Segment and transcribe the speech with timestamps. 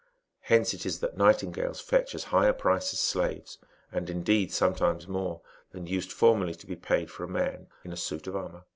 [0.39, 3.59] Hence it is that nightingales fetch as high a price as slaves,
[3.91, 5.41] and, indeed, sometimes more
[5.73, 8.63] than used formerly to be paid for a man in a suit of armour.